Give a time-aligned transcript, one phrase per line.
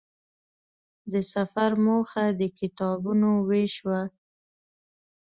[1.11, 4.01] د سفر موخه د کتابونو وېش وه.